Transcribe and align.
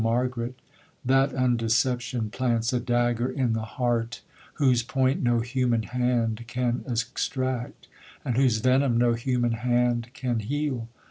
Margaret—that 0.03 1.29
undeception 1.29 2.31
plants 2.31 2.73
a 2.73 2.79
dagger 2.79 3.29
in 3.29 3.53
the 3.53 3.61
heart, 3.77 4.21
whose 4.53 4.81
point 4.81 5.21
no 5.21 5.41
human 5.41 5.83
hand 5.83 6.43
can 6.47 6.83
extract, 6.87 7.87
and 8.25 8.35
whose 8.35 8.57
venom 8.57 8.97
no 8.97 9.13
human 9.13 9.51
hand 9.51 10.07
can 10.15 10.39
heal!' 10.39 10.87